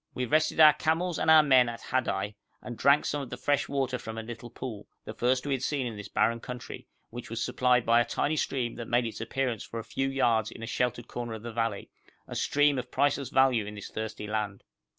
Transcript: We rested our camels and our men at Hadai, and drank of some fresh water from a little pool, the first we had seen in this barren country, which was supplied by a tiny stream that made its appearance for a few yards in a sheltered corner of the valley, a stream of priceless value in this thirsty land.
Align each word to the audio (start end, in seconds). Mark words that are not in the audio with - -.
We 0.15 0.25
rested 0.25 0.59
our 0.59 0.73
camels 0.73 1.19
and 1.19 1.29
our 1.29 1.43
men 1.43 1.69
at 1.69 1.79
Hadai, 1.81 2.33
and 2.63 2.75
drank 2.75 3.01
of 3.01 3.05
some 3.05 3.29
fresh 3.29 3.69
water 3.69 3.99
from 3.99 4.17
a 4.17 4.23
little 4.23 4.49
pool, 4.49 4.87
the 5.05 5.13
first 5.13 5.45
we 5.45 5.53
had 5.53 5.61
seen 5.61 5.85
in 5.85 5.95
this 5.95 6.07
barren 6.09 6.39
country, 6.39 6.87
which 7.11 7.29
was 7.29 7.43
supplied 7.45 7.85
by 7.85 8.01
a 8.01 8.05
tiny 8.05 8.35
stream 8.35 8.73
that 8.77 8.87
made 8.87 9.05
its 9.05 9.21
appearance 9.21 9.63
for 9.63 9.79
a 9.79 9.83
few 9.83 10.09
yards 10.09 10.49
in 10.49 10.63
a 10.63 10.65
sheltered 10.65 11.07
corner 11.07 11.33
of 11.33 11.43
the 11.43 11.53
valley, 11.53 11.91
a 12.27 12.33
stream 12.35 12.79
of 12.79 12.89
priceless 12.89 13.29
value 13.29 13.67
in 13.67 13.75
this 13.75 13.91
thirsty 13.91 14.25
land. 14.25 14.63